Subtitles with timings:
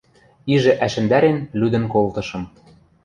[0.53, 2.43] Ижӹ ӓшӹндӓрен лӱдӹн колтышым.